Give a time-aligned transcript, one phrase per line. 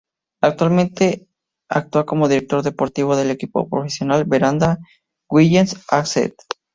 [0.41, 1.27] Actualmente
[1.69, 4.79] actúa como director deportivo del equipo profesional Veranda´s
[5.29, 6.33] Willems-Accent.